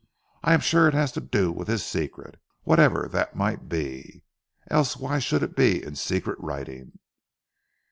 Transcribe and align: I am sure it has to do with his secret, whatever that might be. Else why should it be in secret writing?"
I 0.43 0.55
am 0.55 0.61
sure 0.61 0.87
it 0.87 0.95
has 0.95 1.11
to 1.11 1.21
do 1.21 1.51
with 1.51 1.67
his 1.67 1.85
secret, 1.85 2.41
whatever 2.63 3.07
that 3.11 3.35
might 3.35 3.69
be. 3.69 4.23
Else 4.67 4.97
why 4.97 5.19
should 5.19 5.43
it 5.43 5.55
be 5.55 5.83
in 5.83 5.95
secret 5.95 6.39
writing?" 6.39 6.97